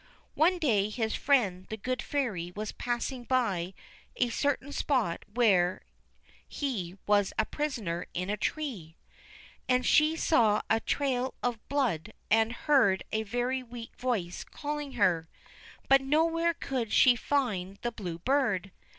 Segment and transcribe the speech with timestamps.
[0.33, 3.75] One day his friend the Good Fairy was passing by
[4.15, 5.83] a certain spot where
[6.47, 8.97] he was a prisoner in a tree,
[9.69, 15.29] and she saw a trail of blood and heard a very weak voice calling her,
[15.87, 18.71] but nowhere could she find the Blue Bird.